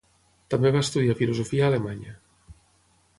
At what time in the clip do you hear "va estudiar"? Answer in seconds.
0.75-1.17